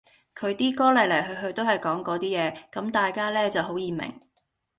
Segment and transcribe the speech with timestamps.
[0.33, 4.19] 佢啲歌嚟嚟去去都係講嗰啲嘢，咁大家呢就好易明